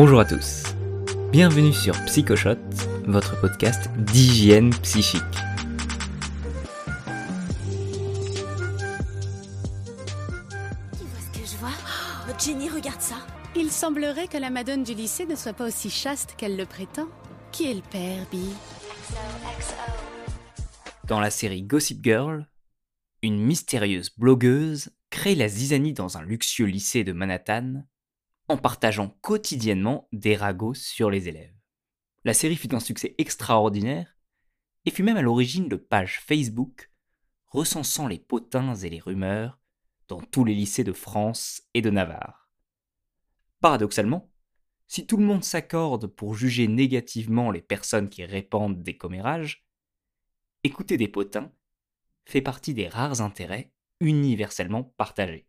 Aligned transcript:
Bonjour 0.00 0.20
à 0.20 0.24
tous. 0.24 0.62
Bienvenue 1.32 1.72
sur 1.72 1.92
Psychoshot, 2.04 2.54
votre 3.08 3.40
podcast 3.40 3.90
d'hygiène 3.96 4.70
psychique. 4.70 5.20
Tu 10.92 11.04
vois 11.04 11.20
ce 11.20 11.40
que 11.40 11.44
je 11.44 11.56
vois? 11.56 11.72
Oh, 12.28 12.32
Jenny, 12.38 12.68
regarde 12.68 13.00
ça. 13.00 13.16
Il 13.56 13.72
semblerait 13.72 14.28
que 14.28 14.36
la 14.36 14.50
madone 14.50 14.84
du 14.84 14.94
lycée 14.94 15.26
ne 15.26 15.34
soit 15.34 15.52
pas 15.52 15.66
aussi 15.66 15.90
chaste 15.90 16.36
qu'elle 16.36 16.56
le 16.56 16.64
prétend. 16.64 17.08
Qui 17.50 17.68
est 17.68 17.74
le 17.74 17.82
père, 17.82 18.24
Bee 18.30 18.54
Dans 21.08 21.18
la 21.18 21.30
série 21.30 21.64
Gossip 21.64 22.04
Girl, 22.04 22.46
une 23.22 23.40
mystérieuse 23.40 24.12
blogueuse 24.16 24.90
crée 25.10 25.34
la 25.34 25.48
zizanie 25.48 25.92
dans 25.92 26.18
un 26.18 26.22
luxueux 26.22 26.66
lycée 26.66 27.02
de 27.02 27.12
Manhattan 27.12 27.82
en 28.48 28.56
partageant 28.56 29.10
quotidiennement 29.20 30.08
des 30.12 30.36
ragots 30.36 30.74
sur 30.74 31.10
les 31.10 31.28
élèves. 31.28 31.54
La 32.24 32.34
série 32.34 32.56
fut 32.56 32.74
un 32.74 32.80
succès 32.80 33.14
extraordinaire 33.18 34.16
et 34.84 34.90
fut 34.90 35.02
même 35.02 35.16
à 35.16 35.22
l'origine 35.22 35.68
de 35.68 35.76
pages 35.76 36.20
Facebook 36.20 36.90
recensant 37.46 38.06
les 38.06 38.18
potins 38.18 38.74
et 38.74 38.90
les 38.90 39.00
rumeurs 39.00 39.58
dans 40.08 40.20
tous 40.20 40.44
les 40.44 40.54
lycées 40.54 40.84
de 40.84 40.92
France 40.92 41.62
et 41.74 41.82
de 41.82 41.90
Navarre. 41.90 42.50
Paradoxalement, 43.60 44.30
si 44.86 45.06
tout 45.06 45.16
le 45.16 45.24
monde 45.24 45.44
s'accorde 45.44 46.06
pour 46.06 46.34
juger 46.34 46.68
négativement 46.68 47.50
les 47.50 47.60
personnes 47.60 48.08
qui 48.08 48.24
répandent 48.24 48.82
des 48.82 48.96
commérages, 48.96 49.66
écouter 50.64 50.96
des 50.96 51.08
potins 51.08 51.52
fait 52.24 52.40
partie 52.42 52.74
des 52.74 52.88
rares 52.88 53.20
intérêts 53.20 53.72
universellement 54.00 54.84
partagés. 54.84 55.47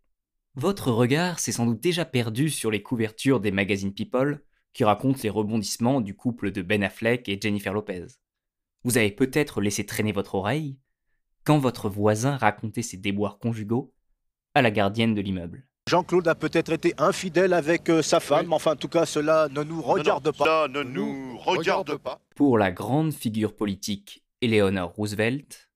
Votre 0.59 0.91
regard 0.91 1.39
s'est 1.39 1.53
sans 1.53 1.65
doute 1.65 1.79
déjà 1.79 2.03
perdu 2.03 2.49
sur 2.49 2.69
les 2.69 2.83
couvertures 2.83 3.39
des 3.39 3.49
magazines 3.49 3.93
People 3.93 4.43
qui 4.73 4.83
racontent 4.83 5.21
les 5.23 5.29
rebondissements 5.29 6.01
du 6.01 6.13
couple 6.17 6.51
de 6.51 6.61
Ben 6.61 6.83
Affleck 6.83 7.29
et 7.29 7.39
Jennifer 7.41 7.71
Lopez. 7.71 8.07
Vous 8.83 8.97
avez 8.97 9.09
peut-être 9.09 9.61
laissé 9.61 9.85
traîner 9.85 10.11
votre 10.11 10.35
oreille 10.35 10.77
quand 11.45 11.59
votre 11.59 11.87
voisin 11.87 12.35
racontait 12.35 12.81
ses 12.81 12.97
déboires 12.97 13.39
conjugaux 13.39 13.93
à 14.53 14.61
la 14.61 14.69
gardienne 14.69 15.15
de 15.15 15.21
l'immeuble. 15.21 15.65
Jean-Claude 15.89 16.27
a 16.27 16.35
peut-être 16.35 16.73
été 16.73 16.93
infidèle 16.97 17.53
avec 17.53 17.89
euh, 17.89 18.01
sa 18.01 18.19
femme, 18.19 18.41
Oui. 18.41 18.47
mais 18.49 18.55
enfin, 18.55 18.73
en 18.73 18.75
tout 18.75 18.89
cas, 18.89 19.05
cela 19.05 19.47
ne 19.47 19.63
nous 19.63 19.81
regarde 19.81 20.25
Non, 20.25 20.31
non, 20.33 20.37
pas. 20.37 20.45
Ça 20.45 20.67
ne 20.67 20.83
nous 20.83 21.37
regarde 21.37 21.95
pas. 21.99 22.19
Pour 22.35 22.57
la 22.57 22.73
grande 22.73 23.13
figure 23.13 23.55
politique 23.55 24.25
Eleanor 24.41 24.91
Roosevelt, 24.91 25.69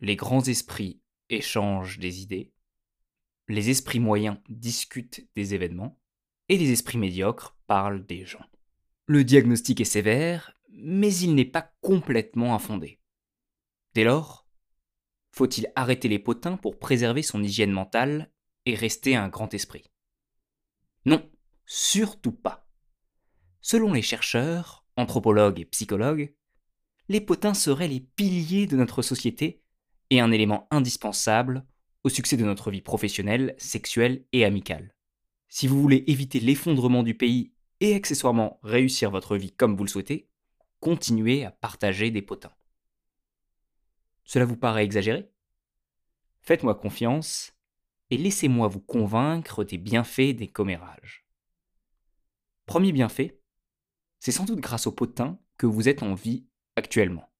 les 0.00 0.16
grands 0.16 0.42
esprits 0.42 1.00
échangent 1.30 2.00
des 2.00 2.20
idées, 2.20 2.50
les 3.48 3.70
esprits 3.70 4.00
moyens 4.00 4.38
discutent 4.48 5.26
des 5.34 5.54
événements, 5.54 6.00
et 6.48 6.58
les 6.58 6.70
esprits 6.70 6.98
médiocres 6.98 7.56
parlent 7.66 8.04
des 8.04 8.24
gens. 8.24 8.44
Le 9.06 9.24
diagnostic 9.24 9.80
est 9.80 9.84
sévère, 9.84 10.54
mais 10.70 11.14
il 11.14 11.34
n'est 11.34 11.44
pas 11.44 11.72
complètement 11.80 12.54
infondé. 12.54 13.00
Dès 13.94 14.04
lors, 14.04 14.48
faut-il 15.30 15.70
arrêter 15.74 16.08
les 16.08 16.18
potins 16.18 16.56
pour 16.56 16.78
préserver 16.78 17.22
son 17.22 17.42
hygiène 17.42 17.72
mentale 17.72 18.30
et 18.66 18.74
rester 18.74 19.16
un 19.16 19.28
grand 19.28 19.52
esprit? 19.52 19.84
Non, 21.04 21.28
surtout 21.66 22.32
pas. 22.32 22.68
Selon 23.60 23.92
les 23.92 24.02
chercheurs, 24.02 24.86
anthropologues 24.96 25.60
et 25.60 25.64
psychologues, 25.64 26.34
les 27.08 27.20
potins 27.20 27.54
seraient 27.54 27.88
les 27.88 28.00
piliers 28.00 28.66
de 28.66 28.76
notre 28.76 29.02
société 29.02 29.62
et 30.10 30.20
un 30.20 30.32
élément 30.32 30.66
indispensable 30.70 31.66
au 32.04 32.10
succès 32.10 32.36
de 32.36 32.44
notre 32.44 32.70
vie 32.70 32.82
professionnelle, 32.82 33.54
sexuelle 33.58 34.24
et 34.32 34.44
amicale. 34.44 34.94
Si 35.48 35.66
vous 35.66 35.80
voulez 35.80 36.04
éviter 36.06 36.38
l'effondrement 36.38 37.02
du 37.02 37.14
pays 37.14 37.52
et 37.80 37.94
accessoirement 37.94 38.60
réussir 38.62 39.10
votre 39.10 39.36
vie 39.36 39.52
comme 39.52 39.74
vous 39.74 39.84
le 39.84 39.90
souhaitez, 39.90 40.28
continuez 40.80 41.44
à 41.44 41.50
partager 41.50 42.10
des 42.10 42.22
potins. 42.22 42.54
Cela 44.24 44.44
vous 44.44 44.56
paraît 44.56 44.84
exagéré? 44.84 45.30
Faites-moi 46.42 46.74
confiance 46.74 47.54
et 48.10 48.18
laissez-moi 48.18 48.68
vous 48.68 48.80
convaincre 48.80 49.64
des 49.64 49.78
bienfaits 49.78 50.36
des 50.36 50.48
commérages. 50.48 51.26
Premier 52.66 52.92
bienfait, 52.92 53.40
c'est 54.18 54.32
sans 54.32 54.44
doute 54.44 54.60
grâce 54.60 54.86
aux 54.86 54.92
potins 54.92 55.38
que 55.56 55.66
vous 55.66 55.88
êtes 55.88 56.02
en 56.02 56.14
vie 56.14 56.46
actuellement. 56.76 57.30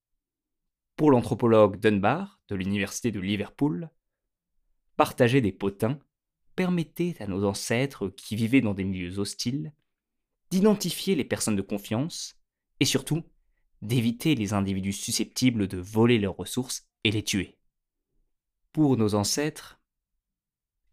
Pour 0.95 1.11
l'anthropologue 1.11 1.79
Dunbar 1.79 2.39
de 2.47 2.55
l'Université 2.55 3.11
de 3.11 3.19
Liverpool, 3.19 3.89
partager 4.97 5.41
des 5.41 5.51
potins 5.51 5.99
permettait 6.55 7.15
à 7.19 7.27
nos 7.27 7.45
ancêtres 7.45 8.09
qui 8.09 8.35
vivaient 8.35 8.61
dans 8.61 8.73
des 8.73 8.83
milieux 8.83 9.19
hostiles 9.19 9.73
d'identifier 10.51 11.15
les 11.15 11.25
personnes 11.25 11.55
de 11.55 11.61
confiance 11.61 12.39
et 12.79 12.85
surtout 12.85 13.23
d'éviter 13.81 14.35
les 14.35 14.53
individus 14.53 14.93
susceptibles 14.93 15.67
de 15.67 15.77
voler 15.77 16.17
leurs 16.17 16.37
ressources 16.37 16.87
et 17.03 17.11
les 17.11 17.23
tuer. 17.23 17.57
Pour 18.71 18.97
nos 18.97 19.15
ancêtres, 19.15 19.79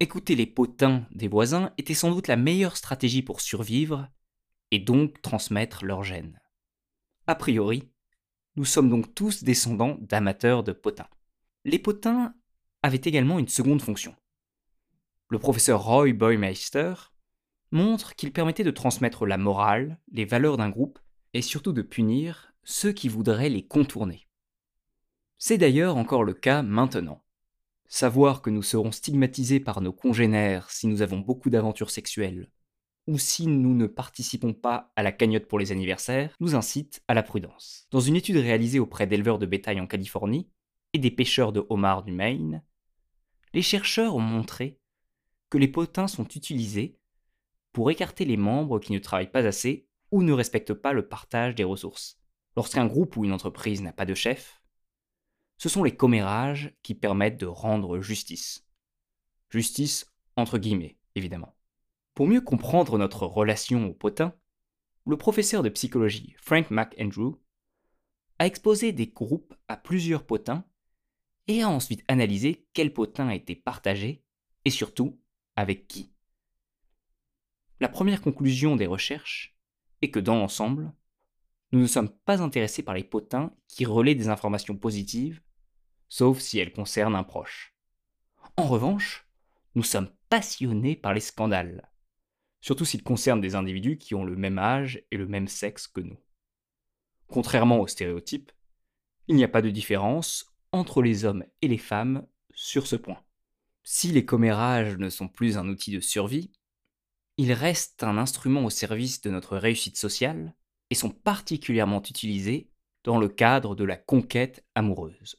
écouter 0.01 0.35
les 0.35 0.47
potins 0.47 1.07
des 1.13 1.29
voisins 1.29 1.73
était 1.79 1.95
sans 1.95 2.11
doute 2.11 2.29
la 2.29 2.37
meilleure 2.37 2.77
stratégie 2.77 3.23
pour 3.23 3.41
survivre 3.41 4.09
et 4.71 4.79
donc 4.79 5.21
transmettre 5.23 5.85
leurs 5.85 6.03
gènes. 6.03 6.41
A 7.27 7.35
priori, 7.35 7.89
nous 8.57 8.65
sommes 8.65 8.91
donc 8.91 9.15
tous 9.15 9.45
descendants 9.45 9.97
d'amateurs 10.01 10.63
de 10.65 10.73
potins. 10.73 11.09
Les 11.65 11.79
potins 11.79 12.35
avaient 12.83 13.01
également 13.05 13.39
une 13.39 13.49
seconde 13.49 13.83
fonction. 13.83 14.15
Le 15.29 15.39
professeur 15.39 15.83
Roy 15.85 16.13
Boymeister 16.13 16.95
montre 17.71 18.15
qu'ils 18.15 18.33
permettaient 18.33 18.65
de 18.65 18.71
transmettre 18.71 19.27
la 19.27 19.39
morale, 19.39 19.99
les 20.11 20.25
valeurs 20.25 20.57
d'un 20.57 20.69
groupe 20.69 20.99
et 21.33 21.43
surtout 21.43 21.73
de 21.73 21.83
punir 21.83 22.53
ceux 22.65 22.93
qui 22.93 23.09
voudraient 23.09 23.49
les 23.49 23.67
contourner. 23.67 24.29
C'est 25.39 25.59
d'ailleurs 25.59 25.97
encore 25.97 26.25
le 26.25 26.35
cas 26.35 26.63
maintenant. 26.63 27.25
Savoir 27.89 28.43
que 28.43 28.51
nous 28.51 28.63
serons 28.63 28.93
stigmatisés 28.93 29.61
par 29.61 29.81
nos 29.81 29.93
congénères 29.93 30.71
si 30.71 30.87
nous 30.87 31.03
avons 31.03 31.19
beaucoup 31.19 31.51
d'aventures 31.51 31.91
sexuelles 31.91 32.51
ou 33.07 33.19
si 33.19 33.47
nous 33.47 33.75
ne 33.75 33.87
participons 33.87 34.53
pas 34.53 34.93
à 34.97 35.03
la 35.03 35.13
cagnotte 35.13 35.47
pour 35.47 35.59
les 35.59 35.73
anniversaires, 35.73 36.37
nous 36.41 36.55
incite 36.55 37.03
à 37.09 37.15
la 37.15 37.23
prudence. 37.23 37.87
Dans 37.91 38.01
une 38.01 38.17
étude 38.17 38.37
réalisée 38.37 38.79
auprès 38.79 39.07
d'éleveurs 39.07 39.39
de 39.39 39.47
bétail 39.47 39.81
en 39.81 39.87
Californie 39.87 40.49
et 40.93 40.99
des 40.99 41.11
pêcheurs 41.11 41.53
de 41.53 41.65
homards 41.69 42.05
du 42.05 42.13
Maine, 42.13 42.63
les 43.53 43.63
chercheurs 43.63 44.15
ont 44.15 44.21
montré 44.21 44.79
que 45.51 45.59
les 45.59 45.69
potins 45.69 46.09
sont 46.09 46.27
utilisés 46.29 46.99
pour 47.73 47.91
écarter 47.91 48.25
les 48.25 48.37
membres 48.37 48.79
qui 48.79 48.93
ne 48.93 48.99
travaillent 48.99 49.31
pas 49.31 49.47
assez 49.47 49.87
ou 50.11 50.23
ne 50.23 50.33
respectent 50.33 50.75
pas 50.75 50.93
le 50.93 51.09
partage 51.09 51.55
des 51.55 51.65
ressources. 51.65 52.19
Lorsqu'un 52.57 52.87
groupe 52.87 53.17
ou 53.17 53.25
une 53.25 53.33
entreprise 53.33 53.83
n'a 53.83 53.93
pas 53.93 54.05
de 54.05 54.15
chef, 54.15 54.63
ce 55.59 55.69
sont 55.69 55.85
les 55.85 55.97
commérages 55.97 56.75
qui 56.83 56.95
permettent 56.95 57.41
de 57.41 57.47
rendre 57.47 58.01
justice. 58.01 58.67
Justice 59.51 60.13
entre 60.37 60.59
guillemets, 60.59 60.99
évidemment. 61.15 61.55
Pour 62.15 62.27
mieux 62.27 62.41
comprendre 62.41 62.99
notre 62.99 63.27
relation 63.27 63.87
aux 63.87 63.95
potins, 63.95 64.35
le 65.07 65.17
professeur 65.17 65.63
de 65.63 65.69
psychologie 65.69 66.35
Frank 66.39 66.71
McAndrew 66.71 67.41
a 68.39 68.47
exposé 68.47 68.93
des 68.93 69.09
groupes 69.09 69.55
à 69.69 69.77
plusieurs 69.77 70.25
potins 70.25 70.65
et 71.49 71.63
a 71.63 71.69
ensuite 71.69 72.05
analysé 72.09 72.67
quels 72.73 72.93
potins 72.93 73.31
étaient 73.31 73.57
partagés 73.57 74.25
et 74.65 74.71
surtout 74.71 75.21
avec 75.57 75.87
qui. 75.89 76.13
La 77.81 77.89
première 77.89 78.23
conclusion 78.23 78.77
des 78.77 78.87
recherches 78.87 79.57
est 80.03 80.11
que 80.11 80.21
dans 80.21 80.37
l'ensemble, 80.37 80.93
nous 81.73 81.81
ne 81.81 81.87
sommes 81.87 82.11
pas 82.11 82.43
intéressés 82.43 82.83
par 82.83 82.95
les 82.95 83.05
potins 83.05 83.55
qui 83.67 83.85
relaient 83.85 84.15
des 84.15 84.29
informations 84.29 84.77
positives, 84.77 85.43
sauf 86.09 86.39
si 86.39 86.59
elles 86.59 86.73
concernent 86.73 87.17
un 87.17 87.25
proche. 87.25 87.75
En 88.57 88.67
revanche, 88.67 89.27
nous 89.75 89.83
sommes 89.83 90.11
passionnés 90.29 90.97
par 90.97 91.15
les 91.15 91.21
scandales 91.21 91.93
surtout 92.63 92.85
s'ils 92.85 93.03
concernent 93.03 93.43
des 93.43 93.57
individus 93.57 93.99
qui 93.99 94.15
ont 94.15 94.25
le 94.25 94.37
même 94.37 94.59
âge 94.59 95.03
et 95.11 95.19
le 95.19 95.27
même 95.27 95.49
sexe 95.49 95.87
que 95.87 96.01
nous. 96.01 96.19
Contrairement 97.27 97.81
aux 97.81 97.89
stéréotypes, 97.89 98.53
il 99.29 99.37
n'y 99.37 99.45
a 99.45 99.49
pas 99.49 99.63
de 99.63 99.71
différence 99.71 100.52
entre 100.73 101.03
les 101.03 101.25
hommes 101.25 101.45
et 101.61 101.69
les 101.69 101.79
femmes 101.79 102.27
sur 102.55 102.87
ce 102.87 102.97
point. 102.97 103.23
Si 103.85 104.09
les 104.09 104.25
commérages 104.25 104.97
ne 104.97 105.11
sont 105.11 105.29
plus 105.29 105.57
un 105.57 105.69
outil 105.69 105.93
de 105.93 106.01
survie, 106.01 106.51
ils 107.37 107.53
restent 107.53 108.03
un 108.03 108.19
instrument 108.19 108.65
au 108.65 108.71
service 108.71 109.21
de 109.21 109.31
notre 109.31 109.57
réussite 109.57 109.97
sociale 109.97 110.55
et 110.91 110.95
sont 110.95 111.11
particulièrement 111.11 112.03
utilisés 112.03 112.71
dans 113.05 113.19
le 113.19 113.29
cadre 113.29 113.75
de 113.75 113.85
la 113.85 113.97
conquête 113.97 114.65
amoureuse. 114.75 115.37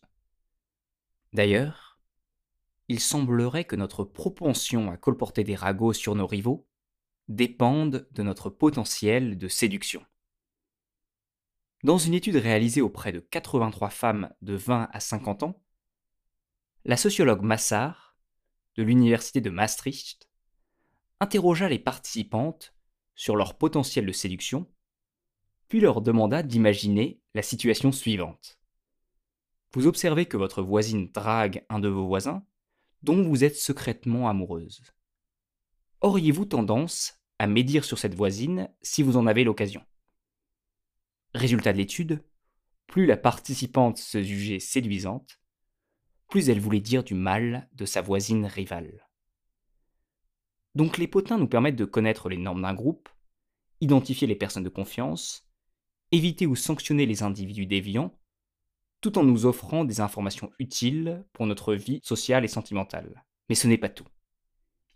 D'ailleurs, 1.32 2.00
il 2.90 3.00
semblerait 3.00 3.64
que 3.64 3.76
notre 3.76 4.04
propension 4.04 4.92
à 4.92 4.98
colporter 4.98 5.44
des 5.44 5.56
ragots 5.56 5.94
sur 5.94 6.16
nos 6.16 6.28
rivaux 6.28 6.68
dépendent 7.30 8.08
de 8.12 8.24
notre 8.24 8.50
potentiel 8.50 9.38
de 9.38 9.48
séduction. 9.48 10.06
Dans 11.84 11.98
une 11.98 12.14
étude 12.14 12.38
réalisée 12.38 12.80
auprès 12.80 13.12
de 13.12 13.20
83 13.20 13.90
femmes 13.90 14.34
de 14.42 14.56
20 14.56 14.88
à 14.94 15.00
50 15.02 15.44
ans, 15.44 15.62
la 16.86 16.96
sociologue 16.96 17.42
Massard, 17.42 18.16
de 18.78 18.84
l'université 18.84 19.42
de 19.42 19.50
Maastricht, 19.50 20.30
interrogea 21.20 21.68
les 21.68 21.80
participantes 21.80 22.74
sur 23.16 23.36
leur 23.36 23.58
potentiel 23.58 24.06
de 24.06 24.14
séduction, 24.14 24.72
puis 25.68 25.82
leur 25.82 26.02
demanda 26.02 26.42
d'imaginer 26.42 27.20
la 27.34 27.42
situation 27.42 27.92
suivante. 27.92 28.60
Vous 29.74 29.86
observez 29.86 30.26
que 30.26 30.38
votre 30.38 30.62
voisine 30.62 31.12
drague 31.12 31.66
un 31.68 31.80
de 31.80 31.90
vos 31.90 32.08
voisins, 32.08 32.46
dont 33.02 33.22
vous 33.22 33.44
êtes 33.44 33.58
secrètement 33.58 34.30
amoureuse. 34.30 34.82
Auriez-vous 36.00 36.46
tendance 36.46 37.20
à 37.40 37.48
médire 37.48 37.84
sur 37.84 38.00
cette 38.00 38.16
voisine 38.16 38.70
si 38.82 39.04
vous 39.04 39.18
en 39.18 39.28
avez 39.28 39.44
l'occasion? 39.44 39.84
Résultat 41.34 41.74
de 41.74 41.78
l'étude, 41.78 42.24
plus 42.88 43.06
la 43.06 43.18
participante 43.18 43.98
se 43.98 44.22
jugeait 44.22 44.60
séduisante, 44.60 45.40
plus 46.28 46.50
elle 46.50 46.60
voulait 46.60 46.80
dire 46.80 47.04
du 47.04 47.16
mal 47.16 47.70
de 47.74 47.86
sa 47.86 48.02
voisine 48.02 48.46
rivale. 48.46 49.08
Donc 50.76 50.98
les 50.98 51.08
potins 51.08 51.38
nous 51.38 51.48
permettent 51.48 51.76
de 51.76 51.86
connaître 51.86 52.30
les 52.30 52.38
normes 52.38 52.62
d'un 52.62 52.74
groupe, 52.74 53.10
identifier 53.82 54.28
les 54.28 54.36
personnes 54.36 54.64
de 54.64 54.70
confiance, 54.70 55.48
éviter 56.12 56.46
ou 56.46 56.56
sanctionner 56.56 57.06
les 57.06 57.24
individus 57.24 57.66
déviants, 57.66 58.20
tout 59.02 59.18
en 59.18 59.24
nous 59.24 59.46
offrant 59.46 59.86
des 59.86 60.00
informations 60.00 60.52
utiles 60.60 61.26
pour 61.34 61.48
notre 61.48 61.74
vie 61.74 62.00
sociale 62.04 62.46
et 62.46 62.48
sentimentale. 62.48 63.26
Mais 63.50 63.56
ce 63.56 63.68
n'est 63.68 63.78
pas 63.78 63.90
tout. 63.90 64.08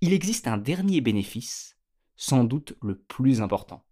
Il 0.01 0.13
existe 0.13 0.47
un 0.47 0.57
dernier 0.57 1.01
bénéfice, 1.01 1.77
sans 2.15 2.43
doute 2.43 2.75
le 2.81 2.99
plus 2.99 3.41
important. 3.41 3.86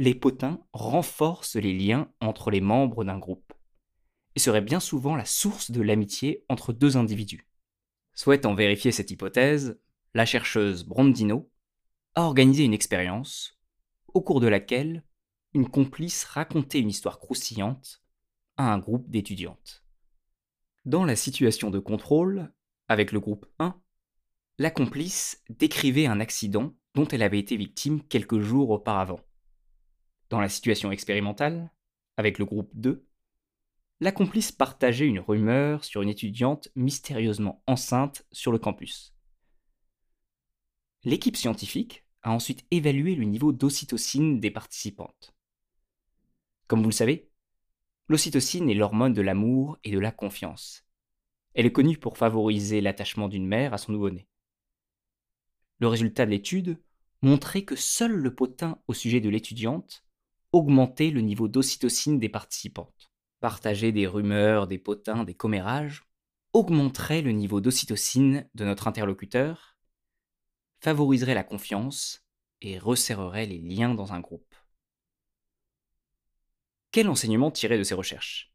Les 0.00 0.14
potins 0.14 0.64
renforcent 0.72 1.56
les 1.56 1.76
liens 1.76 2.10
entre 2.22 2.50
les 2.50 2.62
membres 2.62 3.04
d'un 3.04 3.18
groupe, 3.18 3.52
et 4.34 4.38
seraient 4.38 4.62
bien 4.62 4.80
souvent 4.80 5.14
la 5.14 5.26
source 5.26 5.70
de 5.70 5.82
l'amitié 5.82 6.42
entre 6.48 6.72
deux 6.72 6.96
individus. 6.96 7.46
Souhaitant 8.14 8.54
vérifier 8.54 8.92
cette 8.92 9.10
hypothèse, 9.10 9.78
la 10.14 10.24
chercheuse 10.24 10.84
Brondino 10.84 11.50
a 12.14 12.22
organisé 12.22 12.64
une 12.64 12.72
expérience 12.72 13.60
au 14.14 14.22
cours 14.22 14.40
de 14.40 14.46
laquelle 14.46 15.04
une 15.52 15.68
complice 15.68 16.24
racontait 16.24 16.80
une 16.80 16.88
histoire 16.88 17.18
croustillante 17.18 18.02
à 18.56 18.72
un 18.72 18.78
groupe 18.78 19.10
d'étudiantes. 19.10 19.84
Dans 20.86 21.04
la 21.04 21.14
situation 21.14 21.68
de 21.68 21.78
contrôle, 21.78 22.50
avec 22.88 23.12
le 23.12 23.20
groupe 23.20 23.44
1, 23.58 23.78
la 24.56 24.70
complice 24.70 25.44
décrivait 25.50 26.06
un 26.06 26.20
accident 26.20 26.74
dont 26.94 27.06
elle 27.08 27.22
avait 27.22 27.38
été 27.38 27.54
victime 27.58 28.02
quelques 28.02 28.40
jours 28.40 28.70
auparavant. 28.70 29.20
Dans 30.30 30.40
la 30.40 30.48
situation 30.48 30.92
expérimentale, 30.92 31.72
avec 32.16 32.38
le 32.38 32.44
groupe 32.44 32.70
2, 32.74 33.04
la 33.98 34.12
complice 34.12 34.52
partageait 34.52 35.06
une 35.06 35.18
rumeur 35.18 35.84
sur 35.84 36.02
une 36.02 36.08
étudiante 36.08 36.68
mystérieusement 36.76 37.62
enceinte 37.66 38.24
sur 38.30 38.52
le 38.52 38.58
campus. 38.58 39.12
L'équipe 41.02 41.36
scientifique 41.36 42.04
a 42.22 42.30
ensuite 42.30 42.64
évalué 42.70 43.16
le 43.16 43.24
niveau 43.24 43.52
d'ocytocine 43.52 44.38
des 44.38 44.52
participantes. 44.52 45.34
Comme 46.68 46.80
vous 46.80 46.90
le 46.90 46.94
savez, 46.94 47.28
l'ocytocine 48.06 48.70
est 48.70 48.74
l'hormone 48.74 49.14
de 49.14 49.22
l'amour 49.22 49.78
et 49.82 49.90
de 49.90 49.98
la 49.98 50.12
confiance. 50.12 50.86
Elle 51.54 51.66
est 51.66 51.72
connue 51.72 51.98
pour 51.98 52.16
favoriser 52.16 52.80
l'attachement 52.80 53.28
d'une 53.28 53.48
mère 53.48 53.74
à 53.74 53.78
son 53.78 53.92
nouveau-né. 53.92 54.28
Le 55.80 55.88
résultat 55.88 56.24
de 56.24 56.30
l'étude 56.30 56.80
montrait 57.20 57.64
que 57.64 57.74
seul 57.74 58.12
le 58.12 58.32
potin 58.32 58.78
au 58.86 58.94
sujet 58.94 59.20
de 59.20 59.28
l'étudiante 59.28 60.04
augmentait 60.52 61.10
le 61.10 61.20
niveau 61.20 61.48
d'ocytocine 61.48 62.18
des 62.18 62.28
participantes. 62.28 63.10
Partager 63.40 63.92
des 63.92 64.06
rumeurs, 64.06 64.66
des 64.66 64.78
potins, 64.78 65.24
des 65.24 65.34
commérages 65.34 66.04
augmenterait 66.52 67.22
le 67.22 67.32
niveau 67.32 67.60
d'ocytocine 67.60 68.48
de 68.54 68.64
notre 68.64 68.88
interlocuteur 68.88 69.76
favoriserait 70.80 71.34
la 71.34 71.44
confiance 71.44 72.26
et 72.62 72.78
resserrerait 72.78 73.46
les 73.46 73.58
liens 73.58 73.94
dans 73.94 74.12
un 74.12 74.20
groupe. 74.20 74.54
Quel 76.90 77.08
enseignement 77.08 77.50
tirer 77.50 77.78
de 77.78 77.84
ces 77.84 77.94
recherches? 77.94 78.52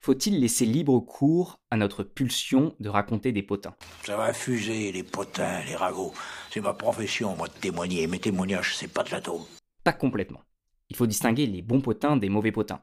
Faut-il 0.00 0.40
laisser 0.40 0.66
libre 0.66 0.98
cours 1.00 1.60
à 1.70 1.76
notre 1.76 2.02
pulsion 2.02 2.74
de 2.80 2.88
raconter 2.88 3.32
des 3.32 3.42
potins? 3.42 3.76
Ça 4.04 4.16
va 4.16 4.32
fuser, 4.32 4.90
les 4.92 5.02
potins, 5.02 5.60
les 5.64 5.76
ragots. 5.76 6.12
C'est 6.50 6.60
ma 6.60 6.74
profession, 6.74 7.36
moi, 7.36 7.48
de 7.48 7.52
témoigner. 7.54 8.06
Mes 8.06 8.18
témoignages, 8.18 8.76
c'est 8.76 8.88
pas 8.92 9.04
de 9.04 9.10
l'atome. 9.10 9.44
Pas 9.84 9.92
complètement. 9.92 10.42
Il 10.92 10.96
faut 10.96 11.06
distinguer 11.06 11.46
les 11.46 11.62
bons 11.62 11.80
potins 11.80 12.18
des 12.18 12.28
mauvais 12.28 12.52
potins. 12.52 12.82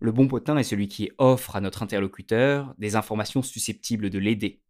Le 0.00 0.10
bon 0.10 0.26
potin 0.26 0.56
est 0.56 0.64
celui 0.64 0.88
qui 0.88 1.12
offre 1.16 1.54
à 1.54 1.60
notre 1.60 1.84
interlocuteur 1.84 2.74
des 2.78 2.96
informations 2.96 3.40
susceptibles 3.40 4.10
de 4.10 4.18
l'aider, 4.18 4.60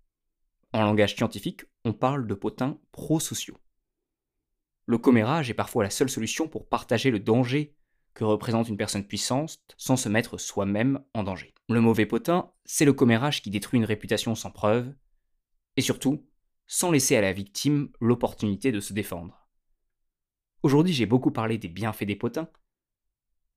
en 0.75 0.83
langage 0.83 1.17
scientifique, 1.17 1.65
on 1.87 1.95
parle 1.95 2.27
de 2.27 2.35
potins 2.35 2.79
prosociaux. 2.93 3.57
Le 4.85 4.99
commérage 4.99 5.49
est 5.49 5.55
parfois 5.55 5.85
la 5.85 5.89
seule 5.89 6.11
solution 6.11 6.49
pour 6.49 6.69
partager 6.69 7.11
le 7.11 7.19
danger 7.19 7.75
que 8.13 8.25
représente 8.25 8.69
une 8.69 8.77
personne 8.77 9.07
puissante 9.07 9.59
sans 9.79 9.97
se 9.97 10.11
mettre 10.11 10.37
soi-même 10.37 11.01
en 11.15 11.23
danger. 11.23 11.55
Le 11.71 11.81
mauvais 11.81 12.05
potin, 12.05 12.53
c'est 12.67 12.85
le 12.85 12.93
commérage 12.93 13.41
qui 13.41 13.49
détruit 13.49 13.79
une 13.79 13.87
réputation 13.87 14.35
sans 14.35 14.51
preuve, 14.51 14.93
et 15.79 15.81
surtout, 15.81 16.29
sans 16.67 16.91
laisser 16.91 17.17
à 17.17 17.23
la 17.23 17.33
victime 17.33 17.89
l'opportunité 18.03 18.71
de 18.71 18.81
se 18.81 18.93
défendre. 18.93 19.40
Aujourd'hui, 20.63 20.93
j'ai 20.93 21.07
beaucoup 21.07 21.31
parlé 21.31 21.57
des 21.59 21.69
bienfaits 21.69 22.05
des 22.05 22.17
potins, 22.17 22.51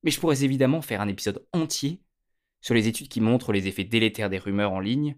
mais 0.03 0.11
je 0.11 0.19
pourrais 0.19 0.43
évidemment 0.43 0.81
faire 0.81 1.01
un 1.01 1.07
épisode 1.07 1.45
entier 1.51 2.01
sur 2.61 2.73
les 2.73 2.87
études 2.87 3.09
qui 3.09 3.19
montrent 3.19 3.51
les 3.51 3.67
effets 3.67 3.83
délétères 3.83 4.29
des 4.29 4.37
rumeurs 4.37 4.71
en 4.71 4.79
ligne, 4.79 5.17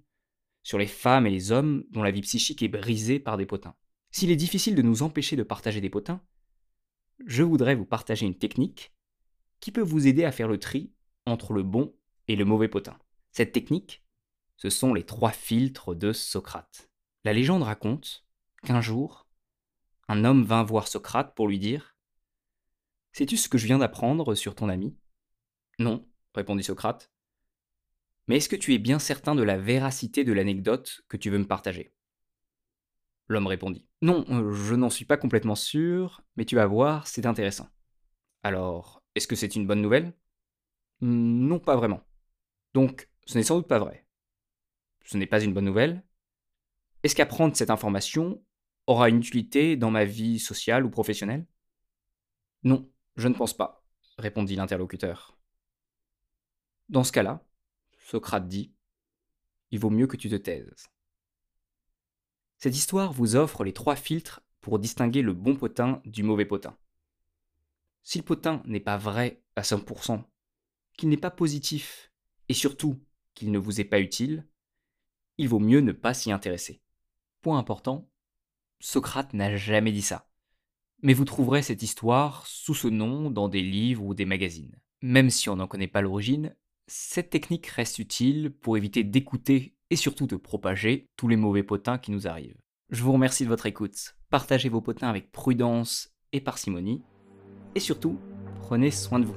sur 0.63 0.79
les 0.79 0.87
femmes 0.87 1.27
et 1.27 1.29
les 1.29 1.51
hommes 1.51 1.83
dont 1.91 2.01
la 2.01 2.09
vie 2.09 2.21
psychique 2.21 2.63
est 2.63 2.67
brisée 2.67 3.19
par 3.19 3.37
des 3.37 3.45
potins. 3.45 3.75
S'il 4.09 4.31
est 4.31 4.35
difficile 4.35 4.73
de 4.73 4.81
nous 4.81 5.03
empêcher 5.03 5.35
de 5.35 5.43
partager 5.43 5.79
des 5.79 5.91
potins, 5.91 6.21
je 7.25 7.43
voudrais 7.43 7.75
vous 7.75 7.85
partager 7.85 8.25
une 8.25 8.37
technique 8.37 8.91
qui 9.59 9.71
peut 9.71 9.81
vous 9.81 10.07
aider 10.07 10.23
à 10.23 10.31
faire 10.31 10.47
le 10.47 10.59
tri 10.59 10.91
entre 11.27 11.53
le 11.53 11.61
bon 11.61 11.95
et 12.27 12.35
le 12.35 12.45
mauvais 12.45 12.67
potin. 12.67 12.97
Cette 13.31 13.51
technique, 13.51 14.03
ce 14.57 14.69
sont 14.69 14.93
les 14.93 15.03
trois 15.03 15.31
filtres 15.31 15.95
de 15.95 16.13
Socrate. 16.13 16.89
La 17.23 17.33
légende 17.33 17.63
raconte 17.63 18.25
qu'un 18.63 18.81
jour, 18.81 19.24
un 20.07 20.23
homme 20.25 20.43
vint 20.43 20.63
voir 20.63 20.87
Socrate 20.87 21.35
pour 21.35 21.47
lui 21.47 21.59
dire 21.59 21.95
Sais-tu 23.13 23.37
ce 23.37 23.49
que 23.49 23.57
je 23.57 23.65
viens 23.65 23.77
d'apprendre 23.77 24.35
sur 24.35 24.55
ton 24.55 24.69
ami 24.69 24.97
Non, 25.79 26.07
répondit 26.33 26.63
Socrate. 26.63 27.11
Mais 28.27 28.37
est-ce 28.37 28.49
que 28.49 28.55
tu 28.55 28.73
es 28.73 28.77
bien 28.77 28.99
certain 28.99 29.35
de 29.35 29.43
la 29.43 29.57
véracité 29.57 30.23
de 30.23 30.33
l'anecdote 30.33 31.01
que 31.07 31.17
tu 31.17 31.29
veux 31.29 31.37
me 31.37 31.47
partager? 31.47 31.93
L'homme 33.27 33.47
répondit. 33.47 33.87
Non, 34.01 34.25
euh, 34.29 34.51
je 34.53 34.75
n'en 34.75 34.89
suis 34.89 35.05
pas 35.05 35.17
complètement 35.17 35.55
sûr, 35.55 36.21
mais 36.35 36.45
tu 36.45 36.55
vas 36.55 36.65
voir, 36.65 37.07
c'est 37.07 37.25
intéressant. 37.25 37.69
Alors, 38.43 39.03
est-ce 39.15 39.27
que 39.27 39.35
c'est 39.35 39.55
une 39.55 39.65
bonne 39.65 39.81
nouvelle 39.81 40.13
hmm, 41.01 41.47
Non, 41.47 41.59
pas 41.59 41.75
vraiment. 41.75 42.01
Donc, 42.73 43.09
ce 43.25 43.37
n'est 43.37 43.43
sans 43.43 43.57
doute 43.57 43.67
pas 43.67 43.79
vrai. 43.79 44.05
Ce 45.05 45.17
n'est 45.17 45.25
pas 45.25 45.43
une 45.43 45.53
bonne 45.53 45.65
nouvelle. 45.65 46.03
Est-ce 47.03 47.15
qu'apprendre 47.15 47.55
cette 47.55 47.69
information 47.69 48.43
aura 48.87 49.09
une 49.09 49.17
utilité 49.17 49.75
dans 49.75 49.91
ma 49.91 50.05
vie 50.05 50.39
sociale 50.39 50.85
ou 50.85 50.89
professionnelle? 50.89 51.45
Non, 52.63 52.89
je 53.15 53.27
ne 53.27 53.33
pense 53.33 53.55
pas, 53.55 53.85
répondit 54.17 54.55
l'interlocuteur. 54.55 55.37
Dans 56.89 57.03
ce 57.03 57.11
cas-là, 57.11 57.43
Socrate 57.97 58.47
dit 58.47 58.73
Il 59.71 59.79
vaut 59.79 59.89
mieux 59.89 60.07
que 60.07 60.17
tu 60.17 60.29
te 60.29 60.35
taises. 60.35 60.87
Cette 62.57 62.75
histoire 62.75 63.11
vous 63.11 63.35
offre 63.35 63.63
les 63.63 63.73
trois 63.73 63.95
filtres 63.95 64.41
pour 64.61 64.79
distinguer 64.79 65.21
le 65.21 65.33
bon 65.33 65.55
potin 65.55 66.01
du 66.05 66.23
mauvais 66.23 66.45
potin. 66.45 66.77
Si 68.03 68.17
le 68.17 68.23
potin 68.23 68.61
n'est 68.65 68.79
pas 68.79 68.97
vrai 68.97 69.43
à 69.55 69.61
100%, 69.61 70.23
qu'il 70.97 71.09
n'est 71.09 71.17
pas 71.17 71.31
positif, 71.31 72.11
et 72.49 72.53
surtout 72.53 72.99
qu'il 73.33 73.51
ne 73.51 73.57
vous 73.57 73.81
est 73.81 73.85
pas 73.85 73.99
utile, 73.99 74.47
il 75.37 75.49
vaut 75.49 75.59
mieux 75.59 75.81
ne 75.81 75.91
pas 75.91 76.13
s'y 76.13 76.31
intéresser. 76.31 76.81
Point 77.41 77.57
important, 77.57 78.09
Socrate 78.79 79.33
n'a 79.33 79.55
jamais 79.55 79.91
dit 79.91 80.01
ça. 80.01 80.27
Mais 81.01 81.13
vous 81.13 81.25
trouverez 81.25 81.61
cette 81.61 81.83
histoire 81.83 82.45
sous 82.47 82.73
ce 82.73 82.87
nom 82.87 83.29
dans 83.29 83.49
des 83.49 83.61
livres 83.61 84.03
ou 84.03 84.13
des 84.13 84.25
magazines. 84.25 84.79
Même 85.01 85.29
si 85.29 85.49
on 85.49 85.57
n'en 85.57 85.67
connaît 85.67 85.87
pas 85.87 86.01
l'origine, 86.01 86.55
cette 86.87 87.29
technique 87.29 87.67
reste 87.67 87.99
utile 87.99 88.51
pour 88.51 88.77
éviter 88.77 89.03
d'écouter 89.03 89.75
et 89.89 89.95
surtout 89.95 90.27
de 90.27 90.35
propager 90.35 91.09
tous 91.15 91.27
les 91.27 91.35
mauvais 91.35 91.63
potins 91.63 91.97
qui 91.97 92.11
nous 92.11 92.27
arrivent. 92.27 92.57
Je 92.89 93.03
vous 93.03 93.13
remercie 93.13 93.43
de 93.43 93.49
votre 93.49 93.65
écoute. 93.65 94.15
Partagez 94.29 94.69
vos 94.69 94.81
potins 94.81 95.09
avec 95.09 95.31
prudence 95.31 96.15
et 96.31 96.41
parcimonie. 96.41 97.03
Et 97.75 97.79
surtout, 97.79 98.19
prenez 98.61 98.91
soin 98.91 99.19
de 99.19 99.25
vous. 99.25 99.35